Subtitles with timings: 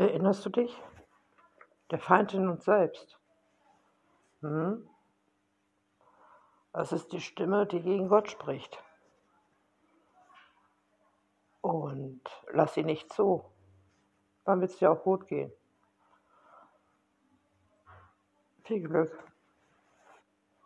[0.00, 0.82] Erinnerst du dich?
[1.90, 3.20] Der Feind in uns selbst.
[4.40, 4.88] Hm?
[6.72, 8.82] Das ist die Stimme, die gegen Gott spricht.
[11.60, 13.44] Und lass sie nicht zu.
[14.46, 15.52] Dann wird es dir auch gut gehen.
[18.64, 19.22] Viel Glück.